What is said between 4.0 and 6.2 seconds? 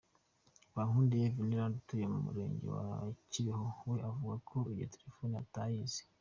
avuga ko iyo telefone atayizi.